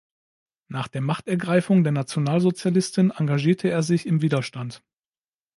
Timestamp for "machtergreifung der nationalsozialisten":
1.01-3.11